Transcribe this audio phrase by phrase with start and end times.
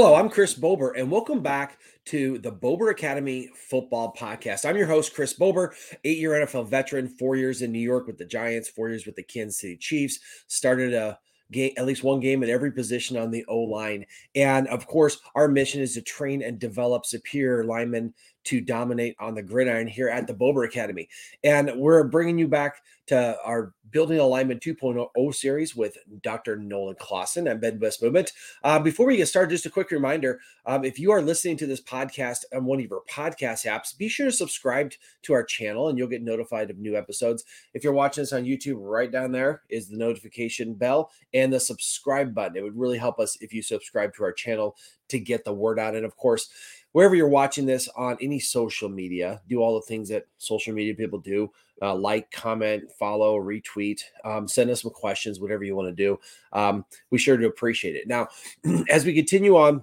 [0.00, 4.64] Hello, I'm Chris Bober, and welcome back to the Bober Academy Football Podcast.
[4.64, 5.74] I'm your host, Chris Bober,
[6.04, 9.16] eight year NFL veteran, four years in New York with the Giants, four years with
[9.16, 10.20] the Kansas City Chiefs.
[10.46, 11.18] Started a
[11.50, 14.06] game, at least one game at every position on the O line.
[14.36, 18.14] And of course, our mission is to train and develop superior linemen
[18.48, 21.06] to dominate on the gridiron here at the Bober Academy.
[21.44, 26.56] And we're bringing you back to our Building a Lineman 2.0 series with Dr.
[26.56, 28.32] Nolan Clausen and Midwest Movement.
[28.62, 31.66] Uh, before we get started, just a quick reminder um, if you are listening to
[31.66, 35.88] this podcast on one of your podcast apps, be sure to subscribe to our channel
[35.88, 37.44] and you'll get notified of new episodes.
[37.72, 41.60] If you're watching this on YouTube, right down there is the notification bell and the
[41.60, 42.58] subscribe button.
[42.58, 44.76] It would really help us if you subscribe to our channel
[45.08, 45.94] to get the word out.
[45.94, 46.48] And of course,
[46.92, 50.94] wherever you're watching this on any social media, do all the things that social media
[50.94, 51.50] people do.
[51.80, 56.18] Uh, like, comment, follow, retweet, um, send us some questions, whatever you want to do.
[56.52, 58.08] Um, we sure do appreciate it.
[58.08, 58.26] Now,
[58.90, 59.82] as we continue on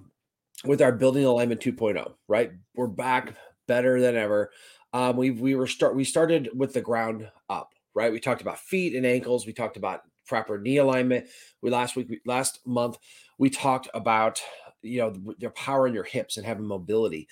[0.64, 2.52] with our building a lineman 2.0, right?
[2.74, 3.34] We're back
[3.66, 4.50] better than ever.
[4.92, 8.12] Um, we we were start we started with the ground up, right?
[8.12, 9.46] We talked about feet and ankles.
[9.46, 11.26] We talked about proper knee alignment.
[11.62, 12.98] We last week, last month,
[13.38, 14.40] we talked about
[14.82, 17.28] you know your power in your hips and having mobility.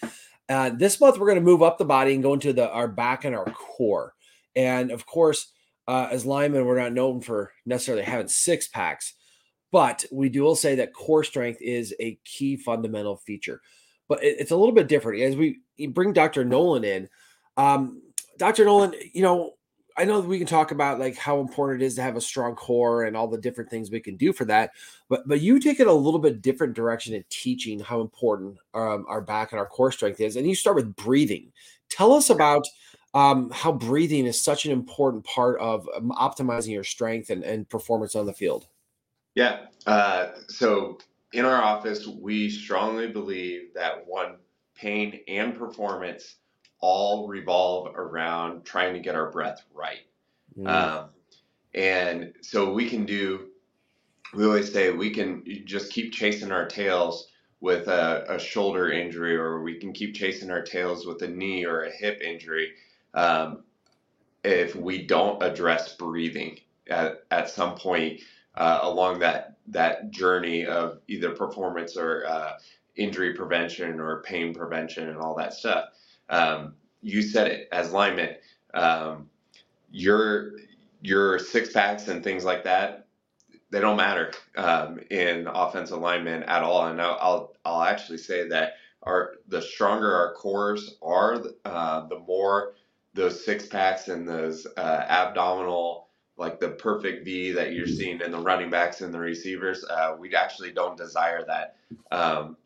[0.49, 2.89] Uh, this month we're going to move up the body and go into the our
[2.89, 4.15] back and our core.
[4.57, 5.53] And of course,
[5.89, 9.15] uh, as linemen, we're not known for necessarily having six packs,
[9.73, 13.61] but we do will say that core strength is a key fundamental feature.
[14.09, 16.45] But it, it's a little bit different as we bring Dr.
[16.45, 17.09] Nolan in.
[17.57, 18.03] Um,
[18.39, 18.65] Dr.
[18.65, 19.54] Nolan, you know,
[19.97, 22.21] I know that we can talk about like how important it is to have a
[22.21, 24.73] strong core and all the different things we can do for that,
[25.09, 29.05] but but you take it a little bit different direction in teaching how important um,
[29.09, 31.53] our back and our core strength is, and you start with breathing.
[31.91, 32.67] Tell us about
[33.15, 37.69] um, how breathing is such an important part of um, optimizing your strength and, and
[37.69, 38.67] performance on the field.
[39.37, 39.67] Yeah.
[39.87, 40.99] Uh, so
[41.33, 44.37] in our office, we strongly believe that one
[44.75, 46.37] pain and performance
[46.87, 50.05] all revolve around trying to get our breath right.
[50.55, 50.69] Mm.
[50.69, 51.09] Um,
[51.73, 53.47] and so we can do,
[54.35, 57.29] we always say we can just keep chasing our tails
[57.63, 61.65] with a, a shoulder injury, or we can keep chasing our tails with a knee
[61.65, 62.73] or a hip injury
[63.15, 63.63] um,
[64.45, 68.21] if we don't address breathing at, at some point
[68.57, 72.53] uh, along that that journey of either performance or uh,
[72.95, 75.87] injury prevention or pain prevention and all that stuff.
[76.29, 78.37] Um, you said it as lineman.
[78.73, 79.29] Um,
[79.91, 80.53] your
[81.03, 83.07] your six packs and things like that,
[83.71, 86.87] they don't matter um, in offensive linemen at all.
[86.87, 92.19] And I'll, I'll, I'll actually say that our the stronger our cores are, uh, the
[92.21, 92.73] more
[93.13, 98.33] those six packs and those uh, abdominal like the perfect V that you're seeing in
[98.33, 101.77] the running backs and the receivers, uh, we actually don't desire that
[102.11, 102.57] um,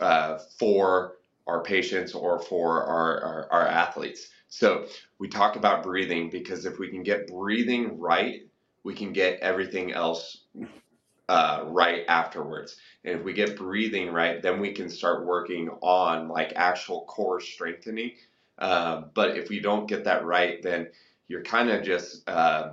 [0.00, 1.17] uh, for
[1.48, 4.28] our patients or for our, our, our athletes.
[4.48, 4.86] So
[5.18, 8.42] we talk about breathing because if we can get breathing right,
[8.84, 10.44] we can get everything else
[11.28, 12.76] uh, right afterwards.
[13.04, 17.40] And if we get breathing right, then we can start working on like actual core
[17.40, 18.12] strengthening.
[18.58, 20.88] Uh, but if we don't get that right, then
[21.28, 22.70] you're kind of just uh,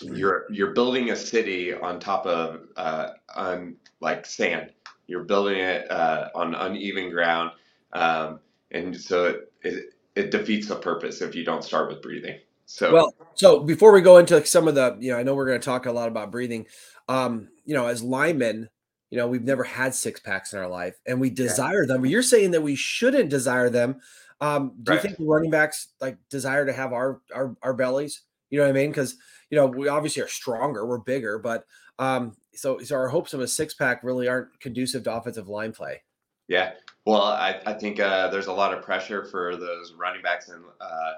[0.00, 4.70] you're you're building a city on top of uh, on like sand.
[5.06, 7.50] You're building it uh, on uneven ground,
[7.92, 12.38] um, and so it, it, it defeats the purpose if you don't start with breathing.
[12.66, 15.46] So well, so before we go into some of the, you know, I know we're
[15.46, 16.66] going to talk a lot about breathing.
[17.08, 18.68] Um, you know, as linemen,
[19.10, 21.94] you know, we've never had six packs in our life, and we desire yeah.
[21.94, 22.06] them.
[22.06, 24.00] You're saying that we shouldn't desire them.
[24.40, 24.96] Um, do right.
[24.96, 28.22] you think the running backs like desire to have our our, our bellies?
[28.48, 28.90] You know what I mean?
[28.90, 29.16] Because
[29.50, 31.66] you know we obviously are stronger, we're bigger, but
[31.98, 35.72] um, so so our hopes of a six pack really aren't conducive to offensive line
[35.72, 36.02] play.
[36.48, 36.72] Yeah,
[37.04, 40.64] well, I, I think uh, there's a lot of pressure for those running backs and
[40.80, 41.12] uh,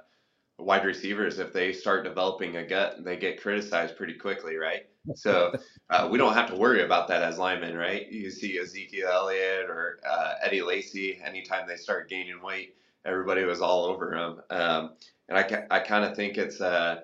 [0.59, 1.39] wide receivers.
[1.39, 4.87] If they start developing a gut, they get criticized pretty quickly, right?
[5.15, 5.55] So
[5.91, 8.11] uh, we don't have to worry about that as linemen, right?
[8.11, 13.61] You see Ezekiel Elliott or uh, Eddie Lacy, anytime they start gaining weight, everybody was
[13.61, 14.59] all over them.
[14.59, 14.91] Um,
[15.29, 17.01] and I, I kind of think it's uh,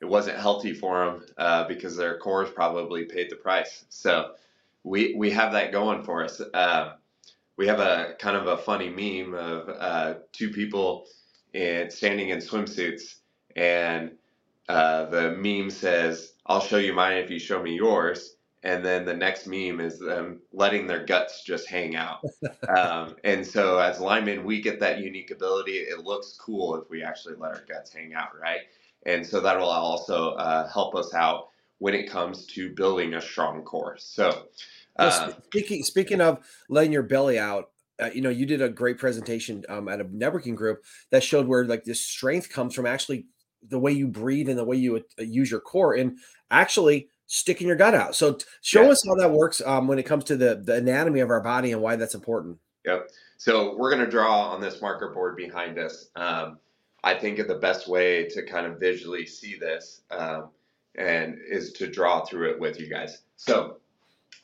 [0.00, 3.84] it wasn't healthy for them uh, because their cores probably paid the price.
[3.88, 4.32] So
[4.82, 6.40] we we have that going for us.
[6.54, 6.92] Um,
[7.60, 11.04] we have a kind of a funny meme of uh, two people
[11.52, 13.16] in, standing in swimsuits,
[13.54, 14.12] and
[14.70, 19.04] uh, the meme says, "I'll show you mine if you show me yours." And then
[19.04, 22.24] the next meme is them letting their guts just hang out.
[22.74, 25.72] um, and so, as linemen, we get that unique ability.
[25.72, 28.60] It looks cool if we actually let our guts hang out, right?
[29.04, 33.20] And so that will also uh, help us out when it comes to building a
[33.20, 33.96] strong core.
[33.98, 34.46] So,
[35.00, 36.38] Uh, speaking speaking of
[36.68, 37.70] letting your belly out,
[38.00, 41.46] uh, you know, you did a great presentation um, at a networking group that showed
[41.46, 43.26] where like this strength comes from actually
[43.68, 46.18] the way you breathe and the way you uh, use your core and
[46.50, 48.14] actually sticking your gut out.
[48.14, 48.90] So show yeah.
[48.90, 51.72] us how that works um, when it comes to the the anatomy of our body
[51.72, 52.58] and why that's important.
[52.84, 53.10] Yep.
[53.36, 56.10] So we're going to draw on this marker board behind us.
[56.16, 56.58] Um,
[57.02, 60.50] I think the best way to kind of visually see this um,
[60.96, 63.22] and is to draw through it with you guys.
[63.36, 63.78] So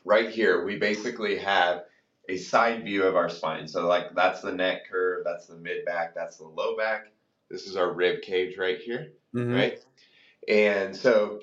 [0.04, 1.84] right here, we basically have
[2.28, 3.68] a side view of our spine.
[3.68, 7.12] So like that's the neck curve, that's the mid back, that's the low back.
[7.50, 9.52] This is our rib cage right here, mm-hmm.
[9.52, 9.78] right?
[10.48, 11.40] And so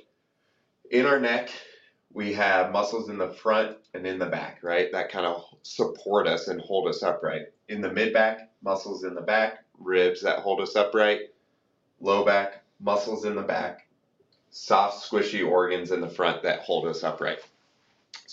[0.92, 1.50] in our neck,
[2.12, 4.92] we have muscles in the front and in the back, right?
[4.92, 7.48] That kind of support us and hold us upright.
[7.70, 11.22] In the mid back, muscles in the back, ribs that hold us upright,
[12.00, 13.88] low back, muscles in the back,
[14.52, 17.40] soft, squishy organs in the front that hold us upright.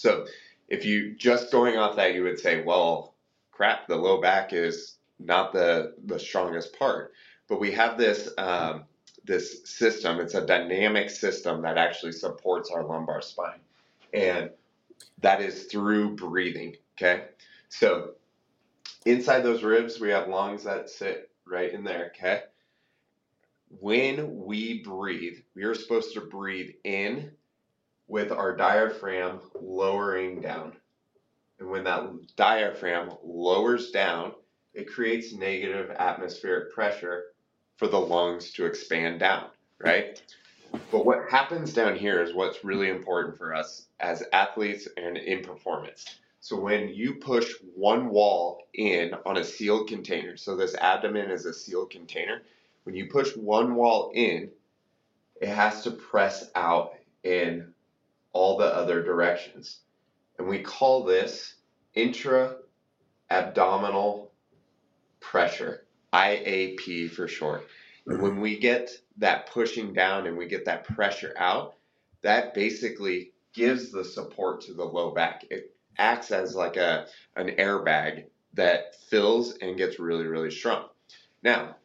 [0.01, 0.27] So
[0.69, 3.15] if you just going off that, you would say, well,
[3.51, 7.13] crap, the low back is not the, the strongest part.
[7.49, 8.85] But we have this um,
[9.25, 10.21] this system.
[10.21, 13.59] It's a dynamic system that actually supports our lumbar spine,
[14.15, 14.51] and
[15.21, 16.77] that is through breathing.
[16.97, 17.25] Okay,
[17.69, 18.13] so
[19.05, 22.13] inside those ribs, we have lungs that sit right in there.
[22.17, 22.43] Okay,
[23.81, 27.33] when we breathe, we are supposed to breathe in
[28.11, 30.73] with our diaphragm lowering down.
[31.61, 34.33] And when that diaphragm lowers down,
[34.75, 37.27] it creates negative atmospheric pressure
[37.77, 39.47] for the lungs to expand down,
[39.79, 40.21] right?
[40.91, 45.45] But what happens down here is what's really important for us as athletes and in
[45.45, 46.05] performance.
[46.41, 51.47] So when you push one wall in on a sealed container, so this abdomen is
[51.47, 52.43] a sealed container,
[52.83, 54.51] when you push one wall in,
[55.41, 57.73] it has to press out in
[58.33, 59.81] all the other directions.
[60.39, 61.55] And we call this
[61.95, 62.57] intra
[63.31, 64.33] abdominal
[65.21, 67.67] pressure, IAP for short.
[68.05, 71.75] When we get that pushing down and we get that pressure out,
[72.23, 75.45] that basically gives the support to the low back.
[75.51, 77.07] It acts as like a
[77.37, 78.25] an airbag
[78.55, 80.89] that fills and gets really really strong.
[81.43, 81.77] Now,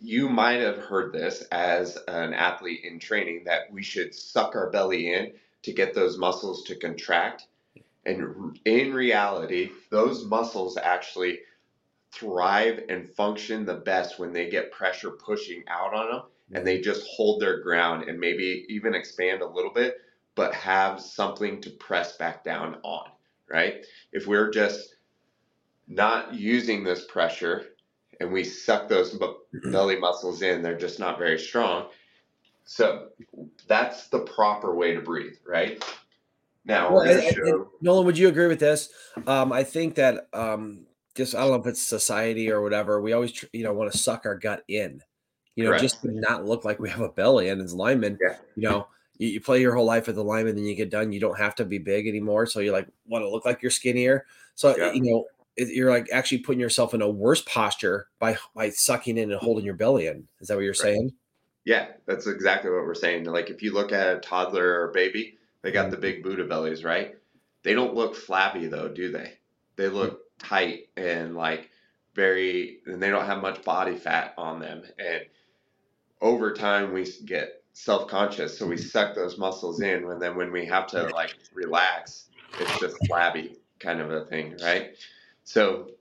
[0.00, 4.70] you might have heard this as an athlete in training that we should suck our
[4.70, 7.46] belly in to get those muscles to contract.
[8.06, 11.40] And in reality, those muscles actually
[12.12, 16.22] thrive and function the best when they get pressure pushing out on them
[16.52, 19.98] and they just hold their ground and maybe even expand a little bit,
[20.34, 23.10] but have something to press back down on,
[23.50, 23.84] right?
[24.12, 24.94] If we're just
[25.86, 27.66] not using this pressure
[28.20, 29.70] and we suck those mm-hmm.
[29.70, 31.86] belly muscles in, they're just not very strong.
[32.64, 33.08] So
[33.66, 35.82] that's the proper way to breathe, right?
[36.64, 37.42] Now, well, and, show...
[37.44, 38.90] and, Nolan, would you agree with this?
[39.26, 40.86] Um, I think that um,
[41.16, 43.00] just I don't know if it's society or whatever.
[43.00, 45.00] We always you know want to suck our gut in,
[45.56, 45.82] you know, Correct.
[45.82, 47.48] just to not look like we have a belly.
[47.48, 48.36] And as linemen, yeah.
[48.54, 51.10] you know, you, you, play your whole life as a lineman, then you get done.
[51.10, 53.70] You don't have to be big anymore, so you like want to look like you're
[53.70, 54.26] skinnier.
[54.54, 54.92] So yeah.
[54.92, 55.24] you know,
[55.58, 59.64] you're like actually putting yourself in a worse posture by by sucking in and holding
[59.64, 60.28] your belly in.
[60.40, 60.78] Is that what you're right.
[60.78, 61.12] saying?
[61.64, 63.24] Yeah, that's exactly what we're saying.
[63.24, 65.90] Like if you look at a toddler or a baby, they got mm-hmm.
[65.92, 67.16] the big Buddha bellies, right?
[67.62, 69.34] They don't look flabby though, do they?
[69.76, 71.70] They look tight and like
[72.14, 74.82] very, and they don't have much body fat on them.
[74.98, 75.22] And
[76.20, 78.86] over time, we get self conscious, so we mm-hmm.
[78.86, 82.26] suck those muscles in, and then when we have to like relax,
[82.58, 84.96] it's just flabby kind of a thing, right?
[85.48, 85.92] So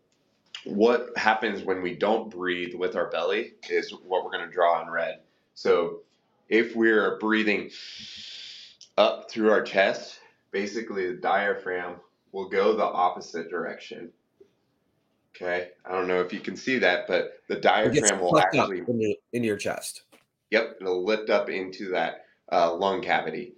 [0.66, 4.82] what happens when we don't breathe with our belly is what we're going to draw
[4.82, 5.22] in red.
[5.54, 6.02] So
[6.50, 7.72] if we're breathing
[8.98, 10.20] up through our chest,
[10.52, 11.96] basically the diaphragm
[12.34, 14.12] will go the opposite direction.
[15.34, 18.98] Okay, I don't know if you can see that, but the diaphragm will actually in,
[18.98, 20.02] the, in, your chest.
[20.52, 23.54] Yep, it'll lift up into that uh, lung cavity.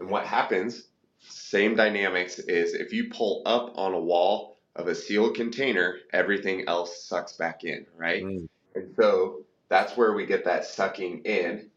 [0.00, 0.88] And what happens?
[1.20, 6.64] Same dynamics is if you pull up on a wall, of a sealed container, everything
[6.68, 8.22] else sucks back in, right?
[8.22, 8.48] Mm.
[8.74, 11.70] And so that's where we get that sucking in,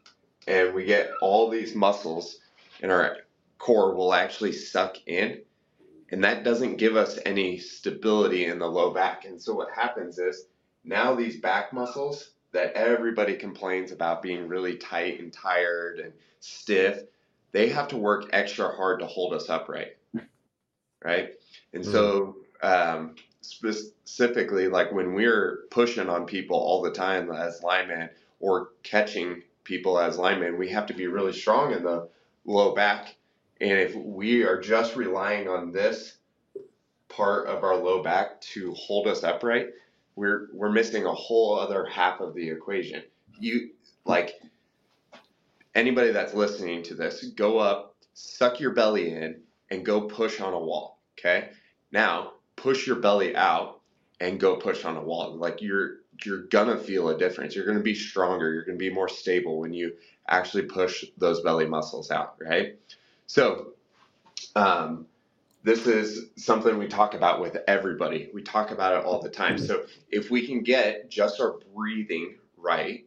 [0.46, 2.38] and we get all these muscles
[2.80, 3.16] in our
[3.58, 5.40] core will actually suck in,
[6.10, 9.24] and that doesn't give us any stability in the low back.
[9.24, 10.46] And so what happens is
[10.84, 17.02] now these back muscles that everybody complains about being really tight and tired and stiff,
[17.52, 19.96] they have to work extra hard to hold us upright,
[21.02, 21.30] right?
[21.72, 21.90] And mm.
[21.90, 28.70] so um, specifically like when we're pushing on people all the time as linemen or
[28.82, 32.08] catching people as linemen, we have to be really strong in the
[32.46, 33.08] low back
[33.60, 36.18] And if we are just relying on this
[37.08, 39.68] part of our low back to hold us upright,
[40.16, 43.02] we're we're missing a whole other half of the equation.
[43.38, 43.70] You
[44.06, 44.34] like
[45.74, 50.54] anybody that's listening to this, go up, suck your belly in, and go push on
[50.54, 51.00] a wall.
[51.18, 51.50] Okay.
[51.92, 53.80] Now push your belly out
[54.20, 55.36] and go push on a wall.
[55.36, 57.54] Like you're you're gonna feel a difference.
[57.54, 58.52] You're gonna be stronger.
[58.52, 59.94] You're gonna be more stable when you
[60.28, 62.78] actually push those belly muscles out, right?
[63.26, 63.72] So,
[64.54, 65.06] um,
[65.62, 68.30] this is something we talk about with everybody.
[68.32, 69.58] We talk about it all the time.
[69.58, 73.06] So, if we can get just our breathing right,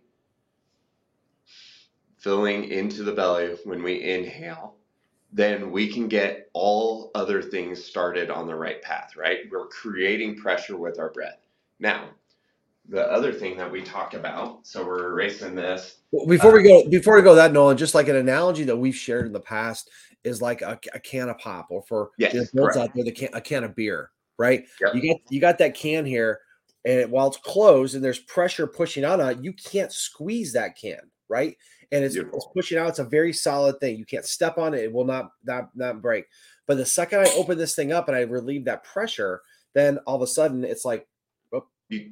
[2.18, 4.77] filling into the belly when we inhale,
[5.32, 9.40] then we can get all other things started on the right path, right?
[9.52, 11.40] We're creating pressure with our breath.
[11.80, 12.10] Now,
[12.90, 15.98] the other thing that we talked about, so we're erasing this.
[16.12, 18.78] Well, before we go, um, before we go that Nolan, just like an analogy that
[18.78, 19.90] we've shared in the past
[20.24, 23.30] is like a, a can of pop, or for yes, the out there, the can,
[23.34, 24.66] a can of beer, right?
[24.80, 24.96] Yep.
[24.96, 26.40] You got you got that can here,
[26.86, 31.00] and while it's closed and there's pressure pushing on it, you can't squeeze that can,
[31.28, 31.58] right?
[31.92, 32.90] And it's, it's, pushing out.
[32.90, 33.98] It's a very solid thing.
[33.98, 36.26] You can't step on it; it will not not not break.
[36.66, 39.42] But the second I open this thing up and I relieve that pressure,
[39.74, 41.08] then all of a sudden it's like,
[41.54, 42.12] oh, you,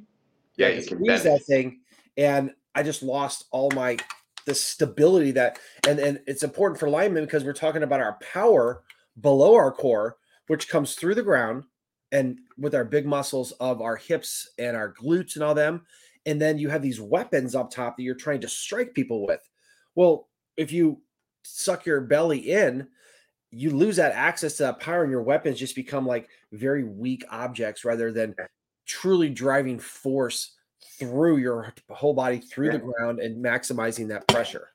[0.56, 1.80] yeah, you can squeeze that thing,
[2.16, 3.98] and I just lost all my
[4.46, 8.82] the stability that and and it's important for linemen because we're talking about our power
[9.20, 10.16] below our core,
[10.46, 11.64] which comes through the ground
[12.12, 15.84] and with our big muscles of our hips and our glutes and all them.
[16.24, 19.40] And then you have these weapons up top that you're trying to strike people with.
[19.96, 21.00] Well, if you
[21.42, 22.86] suck your belly in,
[23.50, 27.24] you lose that access to that power, and your weapons just become like very weak
[27.30, 28.34] objects rather than
[28.84, 30.52] truly driving force
[30.98, 34.68] through your whole body through the ground and maximizing that pressure.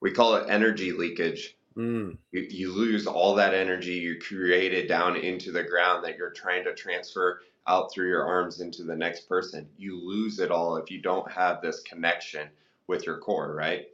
[0.00, 1.56] We call it energy leakage.
[1.76, 2.16] Mm.
[2.32, 6.64] You, you, lose all that energy you created down into the ground that you're trying
[6.64, 9.68] to transfer out through your arms into the next person.
[9.76, 12.48] You lose it all if you don't have this connection
[12.88, 13.86] with your core, right?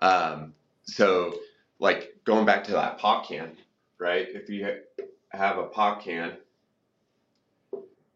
[0.00, 0.54] Um,
[0.84, 1.38] so,
[1.78, 3.56] like going back to that pop can,
[3.98, 4.26] right?
[4.28, 4.66] If you
[5.30, 6.36] have a pop can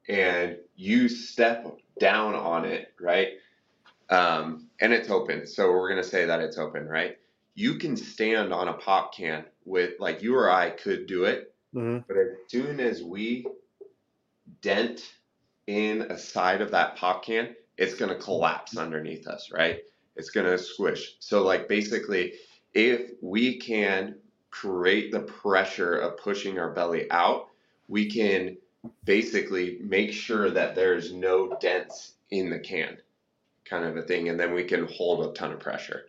[0.09, 3.29] and you step down on it, right?
[4.11, 5.47] Um, and it's open.
[5.47, 7.17] So we're going to say that it's open, right?
[7.55, 11.55] You can stand on a pop can with, like you or I could do it.
[11.75, 12.01] Mm-hmm.
[12.07, 13.47] But as soon as we
[14.61, 15.01] dent
[15.67, 19.81] in a side of that pop can, it's going to collapse underneath us, right?
[20.17, 21.17] It's going to squish.
[21.19, 22.35] So, like, basically,
[22.73, 24.17] if we can
[24.51, 27.49] create the pressure of pushing our belly out,
[27.89, 28.57] we can
[29.05, 32.97] basically make sure that there's no dents in the can,
[33.65, 34.29] kind of a thing.
[34.29, 36.05] And then we can hold a ton of pressure.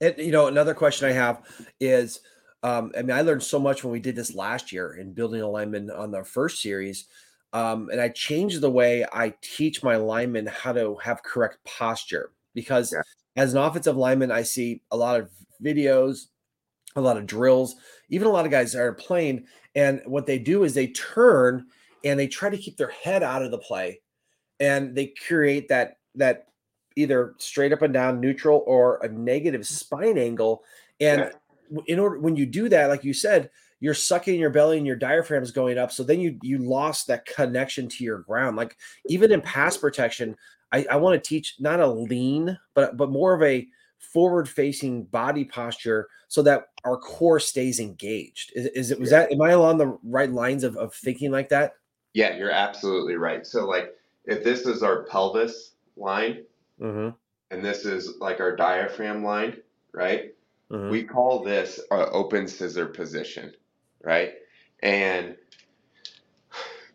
[0.00, 1.42] And, you know, another question I have
[1.80, 2.20] is,
[2.62, 5.42] um, I mean, I learned so much when we did this last year in building
[5.42, 7.06] a lineman on the first series.
[7.52, 12.32] Um, and I changed the way I teach my linemen how to have correct posture
[12.54, 12.94] because
[13.36, 15.30] as an offensive lineman, I see a lot of
[15.62, 16.26] videos,
[16.96, 17.76] a lot of drills,
[18.10, 19.46] even a lot of guys are playing.
[19.74, 21.66] And what they do is they turn
[22.04, 24.00] and they try to keep their head out of the play
[24.60, 26.48] and they create that that
[26.94, 30.62] either straight up and down neutral or a negative spine angle.
[31.00, 31.30] And
[31.86, 34.96] in order when you do that, like you said, you're sucking your belly and your
[34.96, 35.90] diaphragm is going up.
[35.90, 38.56] So then you you lost that connection to your ground.
[38.56, 40.36] Like even in pass protection,
[40.72, 43.66] I, I want to teach not a lean, but but more of a
[43.98, 48.52] forward facing body posture so that our core stays engaged.
[48.54, 49.20] Is, is it was yeah.
[49.20, 51.74] that am I along the right lines of, of thinking like that?
[52.14, 53.46] Yeah, you're absolutely right.
[53.46, 56.44] So like if this is our pelvis line
[56.80, 57.10] mm-hmm.
[57.50, 59.58] and this is like our diaphragm line,
[59.92, 60.34] right?
[60.70, 60.90] Mm-hmm.
[60.90, 63.52] We call this our open scissor position,
[64.02, 64.34] right?
[64.82, 65.36] And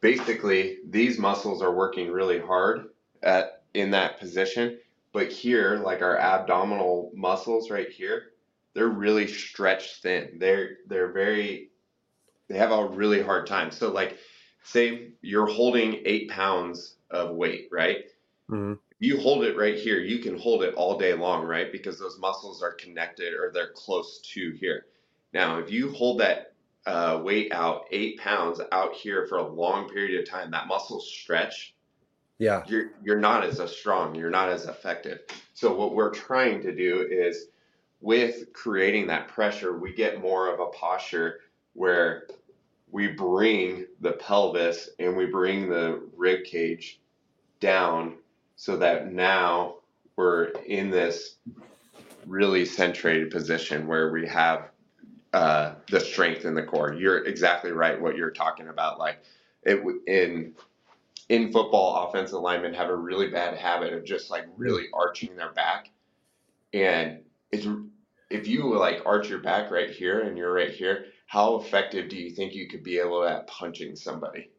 [0.01, 2.89] basically these muscles are working really hard
[3.24, 4.79] at in that position.
[5.13, 8.31] But here, like our abdominal muscles right here,
[8.74, 10.38] they're really stretched thin.
[10.39, 11.69] They're they're very
[12.50, 13.72] they have a really hard time.
[13.72, 14.17] So like
[14.63, 18.05] say you're holding eight pounds of weight, right?
[18.50, 18.74] Mm-hmm.
[19.00, 21.72] You hold it right here, you can hold it all day long, right?
[21.72, 24.88] Because those muscles are connected or they're close to here.
[25.34, 26.53] Now, if you hold that
[26.88, 31.00] uh, weight out eight pounds out here for a long period of time, that muscle
[31.00, 31.75] stretch
[32.39, 35.20] yeah you're you're not as strong you're not as effective
[35.53, 37.48] so what we're trying to do is
[38.01, 41.39] with creating that pressure we get more of a posture
[41.74, 42.27] where
[42.91, 47.00] we bring the pelvis and we bring the rib cage
[47.60, 48.15] down
[48.56, 49.75] so that now
[50.15, 51.36] we're in this
[52.25, 54.70] really centrated position where we have
[55.34, 56.94] uh, the strength in the core.
[56.94, 58.00] You're exactly right.
[58.00, 59.20] What you're talking about, like
[59.63, 60.53] it in
[61.29, 65.51] in football, offensive linemen have a really bad habit of just like really arching their
[65.53, 65.89] back,
[66.74, 67.67] and it's
[68.29, 72.17] if you like arch your back right here and you're right here, how effective do
[72.17, 74.51] you think you could be able at punching somebody?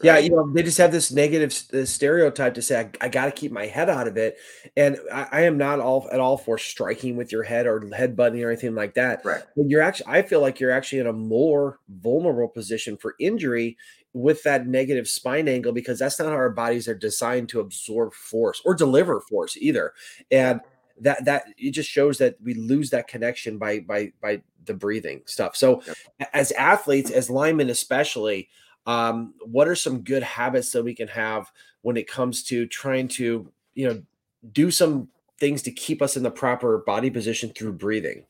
[0.00, 3.32] Yeah, you know, they just have this negative stereotype to say, I, I got to
[3.32, 4.36] keep my head out of it.
[4.76, 8.16] And I, I, am not all at all for striking with your head or head
[8.16, 9.24] butting or anything like that.
[9.24, 9.42] Right.
[9.56, 13.76] But you're actually, I feel like you're actually in a more vulnerable position for injury
[14.12, 18.14] with that negative spine angle because that's not how our bodies are designed to absorb
[18.14, 19.94] force or deliver force either.
[20.30, 20.60] And
[21.00, 25.22] that that it just shows that we lose that connection by by by the breathing
[25.26, 25.56] stuff.
[25.56, 26.30] So yep.
[26.32, 28.48] as athletes, as linemen especially,
[28.88, 31.52] um, what are some good habits that we can have
[31.82, 34.02] when it comes to trying to, you know,
[34.50, 38.24] do some things to keep us in the proper body position through breathing?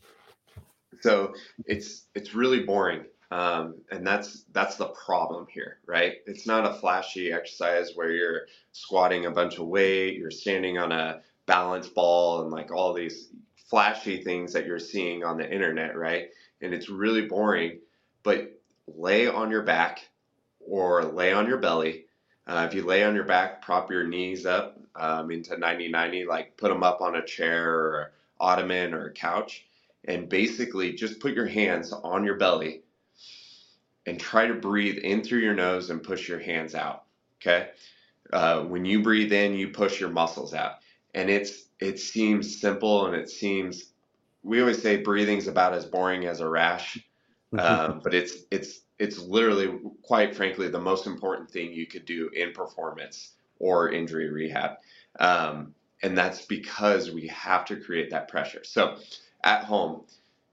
[1.00, 1.32] So
[1.64, 3.04] it's it's really boring.
[3.30, 6.14] Um, and that's that's the problem here, right?
[6.26, 10.90] It's not a flashy exercise where you're squatting a bunch of weight, you're standing on
[10.90, 13.28] a balance ball, and like all these
[13.70, 16.30] flashy things that you're seeing on the internet, right?
[16.62, 17.78] And it's really boring.
[18.24, 20.00] But lay on your back,
[20.68, 22.04] or lay on your belly.
[22.46, 26.56] Uh, if you lay on your back, prop your knees up um, into 90-90, like
[26.56, 29.66] put them up on a chair or ottoman or a couch,
[30.04, 32.82] and basically just put your hands on your belly
[34.06, 37.04] and try to breathe in through your nose and push your hands out.
[37.40, 37.68] Okay.
[38.32, 40.76] Uh, when you breathe in, you push your muscles out,
[41.14, 43.92] and it's it seems simple and it seems
[44.42, 46.98] we always say breathing's about as boring as a rash,
[47.58, 52.28] um, but it's it's it's literally, quite frankly, the most important thing you could do
[52.34, 54.72] in performance or injury rehab.
[55.20, 58.62] Um, and that's because we have to create that pressure.
[58.64, 58.96] So
[59.42, 60.04] at home,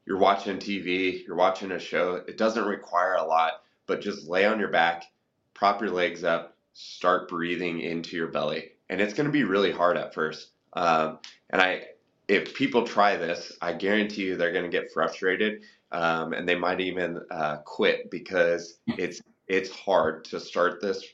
[0.05, 4.45] you're watching TV, you're watching a show, it doesn't require a lot, but just lay
[4.45, 5.05] on your back,
[5.53, 8.71] prop your legs up, start breathing into your belly.
[8.89, 10.49] And it's going to be really hard at first.
[10.73, 11.19] Um,
[11.49, 11.85] and I,
[12.27, 16.55] if people try this, I guarantee you they're going to get frustrated um, and they
[16.55, 21.05] might even uh, quit because it's it's hard to start this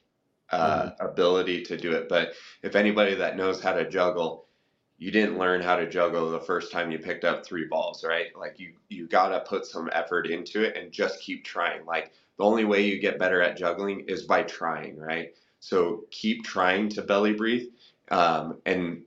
[0.51, 1.05] uh, mm-hmm.
[1.05, 2.07] ability to do it.
[2.09, 4.45] But if anybody that knows how to juggle,
[4.97, 8.27] you didn't learn how to juggle the first time you picked up three balls, right?
[8.37, 11.85] Like you you gotta put some effort into it and just keep trying.
[11.85, 15.35] Like the only way you get better at juggling is by trying, right?
[15.59, 17.67] So keep trying to belly breathe.
[18.09, 19.03] Um, and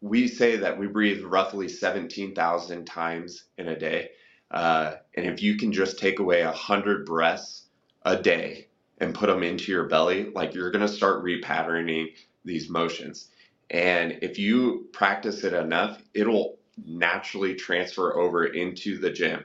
[0.00, 4.10] we say that we breathe roughly 17,000 times in a day.
[4.50, 7.64] Uh, and if you can just take away a hundred breaths
[8.02, 12.06] a day and put them into your belly, like you're going to start repatterning
[12.44, 13.28] these motions.
[13.70, 19.44] And if you practice it enough, it'll naturally transfer over into the gym.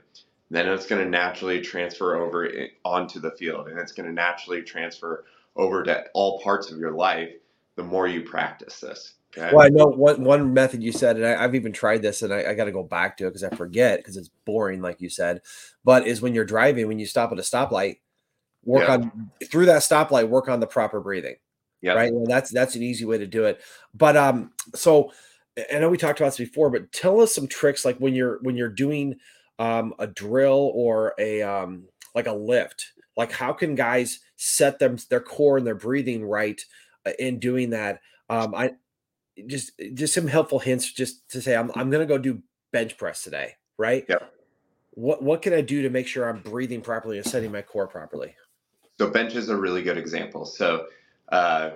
[0.49, 2.49] Then it's going to naturally transfer over
[2.85, 6.91] onto the field and it's going to naturally transfer over to all parts of your
[6.91, 7.31] life
[7.75, 9.13] the more you practice this.
[9.35, 9.49] Okay.
[9.53, 12.33] Well, I know one one method you said, and I, have even tried this, and
[12.33, 15.01] I, I got to go back to it because I forget because it's boring, like
[15.01, 15.41] you said.
[15.83, 17.97] But is when you're driving, when you stop at a stoplight,
[18.63, 18.93] work yeah.
[18.93, 21.35] on through that stoplight, work on the proper breathing.
[21.81, 22.13] Yeah, right.
[22.13, 23.61] Well, that's that's an easy way to do it.
[23.93, 25.11] But um, so
[25.71, 28.39] I know we talked about this before, but tell us some tricks like when you're
[28.41, 29.15] when you're doing
[29.59, 32.91] um a drill or a um like a lift.
[33.17, 36.61] Like how can guys set them their core and their breathing right
[37.05, 37.99] uh, in doing that?
[38.29, 38.71] Um, I
[39.47, 42.41] just just some helpful hints just to say I'm I'm gonna go do
[42.71, 44.05] bench press today, right?
[44.07, 44.33] Yep.
[44.91, 47.87] What what can I do to make sure I'm breathing properly and setting my core
[47.87, 48.35] properly?
[48.99, 50.45] So bench is a really good example.
[50.45, 50.87] So
[51.29, 51.71] uh,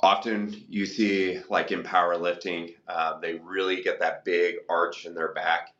[0.00, 5.32] often you see like in powerlifting, uh, they really get that big arch in their
[5.32, 5.74] back,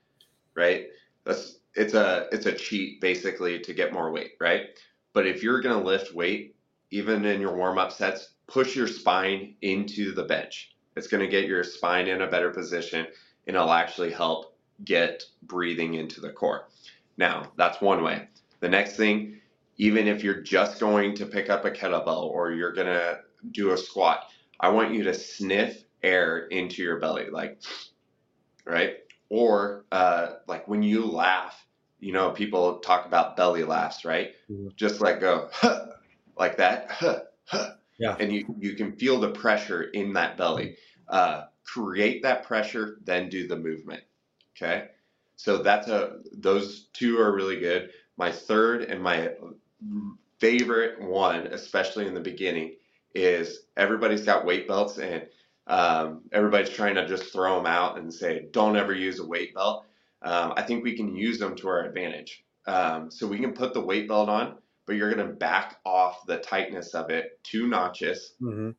[0.55, 0.87] right?
[1.25, 4.79] That's it's a it's a cheat basically to get more weight, right?
[5.13, 6.57] But if you're gonna lift weight,
[6.91, 11.31] even in your warm up sets, push your spine into the bench it's going to
[11.31, 13.07] get your spine in a better position
[13.47, 16.69] and it'll actually help get breathing into the core.
[17.17, 18.29] Now, that's one way.
[18.61, 19.41] The next thing,
[19.77, 23.21] even if you're just going to pick up a kettlebell or you're going to
[23.53, 24.27] do a squat,
[24.61, 27.61] I want you to sniff air into your belly, like,
[28.65, 28.97] right?
[29.29, 31.65] Or uh, like when you laugh,
[32.01, 34.33] you know, people talk about belly laughs, right?
[34.51, 34.69] Mm-hmm.
[34.77, 35.51] Just let go,
[36.37, 37.31] like that,
[37.99, 38.17] yeah.
[38.19, 40.77] And you, you can feel the pressure in that belly
[41.09, 44.03] uh, create that pressure, then do the movement.
[44.57, 44.89] Okay.
[45.37, 47.91] So that's a, those two are really good.
[48.17, 49.33] My third and my
[50.39, 52.75] favorite one, especially in the beginning,
[53.15, 55.27] is everybody's got weight belts and
[55.67, 59.55] um, everybody's trying to just throw them out and say, don't ever use a weight
[59.55, 59.85] belt.
[60.23, 62.45] Um, I think we can use them to our advantage.
[62.67, 64.57] Um, so we can put the weight belt on,
[64.89, 68.33] but you're going to back off the tightness of it two notches.
[68.41, 68.71] Mm-hmm.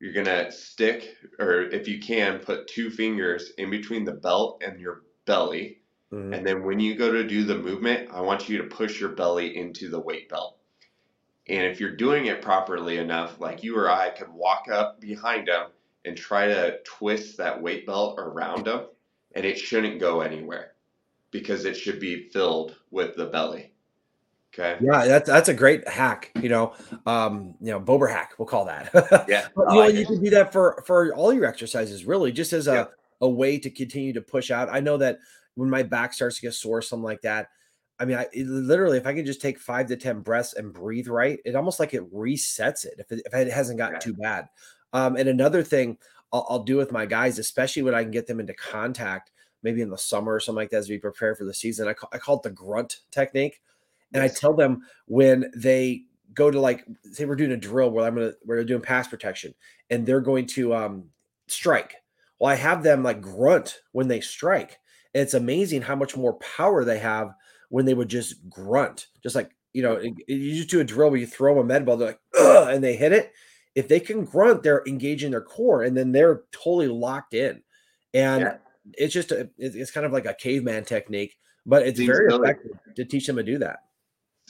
[0.00, 4.62] You're going to stick, or if you can, put two fingers in between the belt
[4.64, 5.80] and your belly.
[6.12, 6.32] Mm-hmm.
[6.32, 9.10] And then when you go to do the movement, I want you to push your
[9.10, 10.58] belly into the weight belt.
[11.48, 15.48] And if you're doing it properly enough, like you or I could walk up behind
[15.48, 15.70] them
[16.04, 18.86] and try to twist that weight belt around them,
[19.34, 20.74] and it shouldn't go anywhere
[21.32, 23.72] because it should be filled with the belly.
[24.54, 24.78] Okay.
[24.80, 26.30] Yeah, that's that's a great hack.
[26.40, 26.74] You know,
[27.06, 28.32] um, you know, Bober hack.
[28.38, 28.90] We'll call that.
[29.28, 29.48] Yeah.
[29.54, 32.52] but you know, like you can do that for for all your exercises, really, just
[32.52, 32.84] as a Yeah.
[33.20, 34.68] a way to continue to push out.
[34.70, 35.18] I know that
[35.54, 37.48] when my back starts to get sore, something like that.
[38.00, 40.72] I mean, I it, literally, if I can just take five to ten breaths and
[40.72, 44.14] breathe right, it almost like it resets it if it, if it hasn't gotten too
[44.14, 44.48] bad.
[44.92, 45.98] Um, and another thing
[46.32, 49.32] I'll, I'll do with my guys, especially when I can get them into contact,
[49.62, 51.88] maybe in the summer or something like that, as we prepare for the season.
[51.88, 53.60] I call, I call it the grunt technique.
[54.12, 56.02] And I tell them when they
[56.34, 59.54] go to like say we're doing a drill where I'm gonna we're doing pass protection
[59.90, 61.04] and they're going to um
[61.48, 61.94] strike.
[62.38, 64.78] Well, I have them like grunt when they strike.
[65.14, 67.34] And it's amazing how much more power they have
[67.70, 69.08] when they would just grunt.
[69.22, 71.84] Just like you know, you just do a drill where you throw them a med
[71.84, 73.32] ball, they're like, Ugh, and they hit it.
[73.74, 77.62] If they can grunt, they're engaging their core, and then they're totally locked in.
[78.14, 78.56] And Yeah.
[78.94, 82.30] it's just a, it's it's kind of like a caveman technique, but it's Seems very
[82.30, 82.42] silly.
[82.48, 83.80] effective to teach them to do that.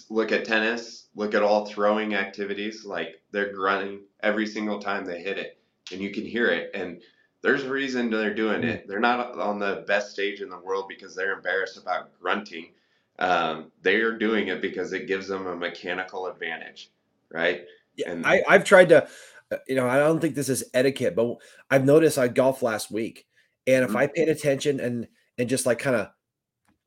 [0.09, 5.21] Look at tennis, look at all throwing activities, like they're grunting every single time they
[5.23, 5.59] hit it,
[5.93, 6.71] and you can hear it.
[6.75, 7.01] And
[7.43, 8.87] there's a reason they're doing it.
[8.89, 12.73] They're not on the best stage in the world because they're embarrassed about grunting.
[13.21, 16.91] Um, they are doing it because it gives them a mechanical advantage,
[17.31, 17.65] right?
[17.97, 19.09] Yeah, And- I, I've tried to,
[19.51, 21.37] uh, you know, I don't think this is etiquette, but
[21.71, 23.27] I've noticed I golfed last week,
[23.67, 23.97] and if Mhm.
[23.97, 25.09] I paid attention and
[25.39, 26.09] and just like kind of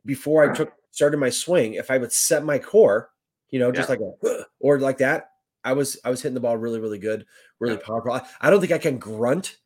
[0.05, 3.09] before I took started my swing, if I would set my core,
[3.49, 5.31] you know, just like a or like that,
[5.63, 7.25] I was I was hitting the ball really really good,
[7.59, 7.81] really Yeah.
[7.85, 8.11] powerful.
[8.13, 9.57] I, I don't think I can grunt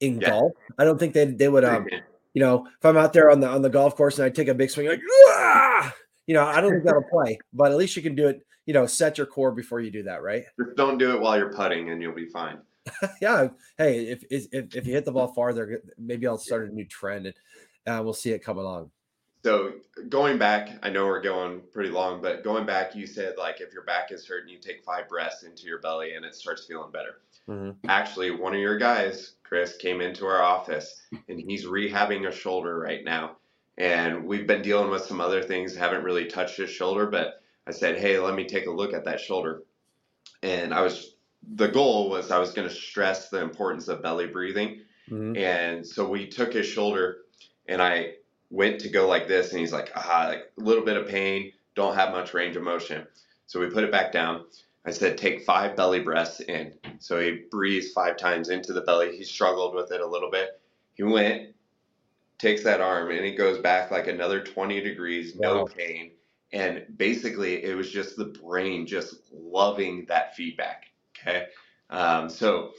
[0.00, 0.30] in Yeah.
[0.30, 0.52] golf.
[0.78, 1.86] I don't think they they would um
[2.32, 4.48] you know if I'm out there on the on the golf course and I take
[4.48, 5.94] a big swing like "Ah!"
[6.26, 8.40] you know I don't think that'll play, but at least you can do it.
[8.66, 10.44] You know, set your core before you do that, right?
[10.58, 12.60] Just don't do it while you're putting, and you'll be fine.
[13.20, 13.48] yeah.
[13.76, 17.26] Hey, if if if you hit the ball farther, maybe I'll start a new trend
[17.26, 17.34] and
[17.86, 18.90] uh, we'll see it come along.
[19.44, 19.74] So
[20.08, 23.74] going back, I know we're going pretty long, but going back, you said like if
[23.74, 26.90] your back is hurting, you take five breaths into your belly and it starts feeling
[26.90, 27.20] better.
[27.46, 27.76] Mhm.
[27.86, 32.78] Actually, one of your guys, Chris, came into our office and he's rehabbing a shoulder
[32.78, 33.36] right now.
[33.76, 37.72] And we've been dealing with some other things, haven't really touched his shoulder, but I
[37.72, 39.64] said, hey, let me take a look at that shoulder.
[40.42, 44.26] And I was, the goal was I was going to stress the importance of belly
[44.26, 44.80] breathing.
[45.10, 45.36] Mhm.
[45.36, 47.18] And so we took his shoulder
[47.68, 48.14] and I
[48.54, 51.52] went to go like this and he's like, ah, like a little bit of pain,
[51.74, 53.04] don't have much range of motion.
[53.46, 54.44] So we put it back down.
[54.86, 56.74] I said, take five belly breaths in.
[57.00, 59.16] So he breathes five times into the belly.
[59.16, 60.60] He struggled with it a little bit.
[60.94, 61.54] He went,
[62.38, 65.68] takes that arm, and it goes back like another 20 degrees, no Wow.
[65.76, 66.12] pain.
[66.52, 70.84] And basically, it was just the brain just loving that feedback.
[71.18, 71.46] Okay.
[71.90, 72.70] Um, so,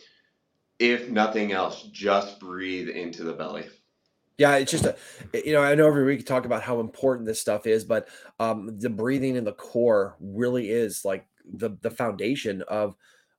[0.79, 3.65] if nothing else, just breathe into the belly.
[4.37, 4.97] Yeah, it's just a,
[5.33, 8.09] you know, I know every week you talk about how important this stuff is, but
[8.39, 12.95] um, the breathing in the core really is like the the foundation of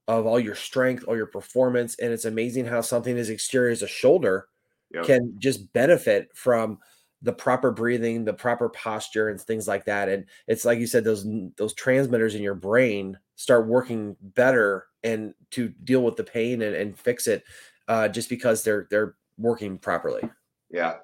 [0.08, 3.82] of all your strength, all your performance, and it's amazing how something as exterior as
[3.82, 4.48] a shoulder
[4.90, 5.06] Yep.
[5.06, 6.78] can just benefit from
[7.22, 10.08] the proper breathing, the proper posture, and things like that.
[10.08, 15.34] And it's like you said, those those transmitters in your brain start working better and
[15.52, 17.44] to deal with the pain and, and fix it,
[17.88, 20.22] uh, just because they're they're working properly.
[20.70, 20.96] Yeah.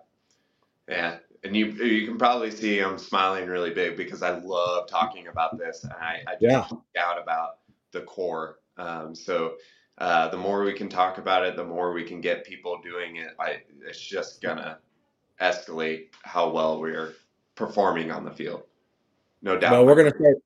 [0.89, 1.19] Yeah.
[1.45, 5.59] And you you can probably see I'm smiling really big because I love talking about
[5.59, 5.83] this.
[5.85, 6.67] And I, I Yeah.
[6.99, 7.59] out about
[7.91, 8.59] the core.
[8.77, 9.57] Um, so
[9.99, 13.17] uh, the more we can talk about it, the more we can get people doing
[13.17, 13.35] it.
[13.39, 14.79] I, it's just gonna
[15.41, 17.15] escalate how well we're
[17.55, 18.63] performing on the field.
[19.43, 19.73] No doubt.
[19.73, 20.37] Well, we're gonna start.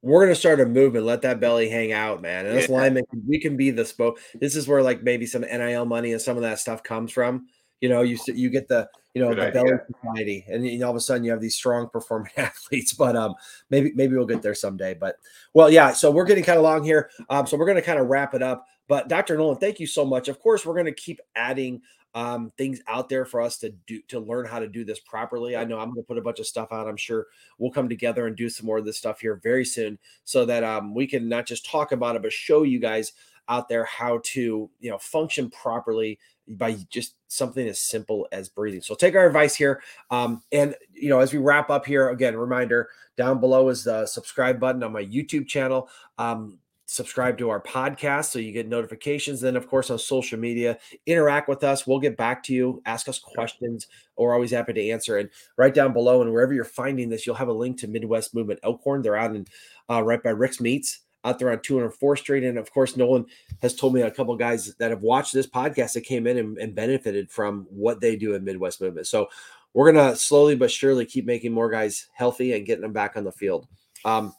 [0.00, 1.04] We're gonna start a movement.
[1.04, 2.46] Let that belly hang out, man.
[2.46, 2.76] And us Yeah.
[2.76, 4.20] linemen, we can be the spoke.
[4.34, 7.48] This is where like maybe some NIL money and some of that stuff comes from.
[7.80, 9.62] You know, you you get the you know Good the idea.
[9.62, 12.92] belly society, and you know, all of a sudden you have these strong performing athletes.
[12.92, 13.34] But um,
[13.70, 14.94] maybe maybe we'll get there someday.
[14.94, 15.16] But
[15.54, 15.92] well, yeah.
[15.92, 17.10] So we're getting kind of long here.
[17.30, 18.66] Um, so we're gonna kind of wrap it up.
[18.88, 19.36] But Dr.
[19.36, 20.28] Nolan, thank you so much.
[20.28, 21.82] Of course, we're gonna keep adding
[22.14, 25.56] um, things out there for us to do to learn how to do this properly.
[25.56, 26.88] I know I'm going to put a bunch of stuff out.
[26.88, 27.26] I'm sure
[27.58, 30.64] we'll come together and do some more of this stuff here very soon, so that
[30.64, 33.12] um, we can not just talk about it, but show you guys
[33.48, 38.80] out there how to you know function properly by just something as simple as breathing.
[38.80, 39.82] So take our advice here.
[40.10, 44.06] Um, and you know, as we wrap up here, again, reminder down below is the
[44.06, 45.88] subscribe button on my YouTube channel.
[46.16, 49.42] Um, subscribe to our podcast so you get notifications.
[49.42, 51.86] Then, of course, on social media, interact with us.
[51.86, 53.86] We'll get back to you, ask us questions.
[54.16, 55.18] We're always happy to answer.
[55.18, 58.34] And right down below, and wherever you're finding this, you'll have a link to Midwest
[58.34, 59.02] Movement Elkhorn.
[59.02, 59.46] They're out in
[59.90, 62.44] uh, right by Rick's Meats out there on 204th Street.
[62.44, 63.26] And of course, Nolan
[63.62, 66.58] has told me a couple guys that have watched this podcast that came in and,
[66.58, 69.06] and benefited from what they do in Midwest Movement.
[69.06, 69.28] So
[69.74, 73.16] we're going to slowly but surely keep making more guys healthy and getting them back
[73.16, 73.66] on the field.
[74.04, 74.34] Um,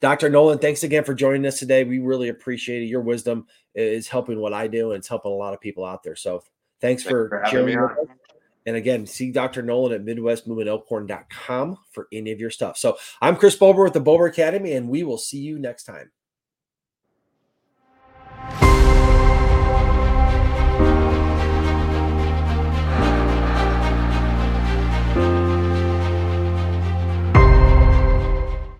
[0.00, 0.28] Dr.
[0.28, 1.82] Nolan, thanks again for joining us today.
[1.82, 2.86] We really appreciate it.
[2.86, 6.04] Your wisdom is helping what I do, and it's helping a lot of people out
[6.04, 6.14] there.
[6.14, 6.44] So
[6.80, 7.78] thanks, thanks for, for sharing.
[8.66, 9.62] And again, see Dr.
[9.62, 12.76] Nolan at MidwestMovementElkhorn.com for any of your stuff.
[12.76, 16.10] So I'm Chris Bober with the Bober Academy, and we will see you next time.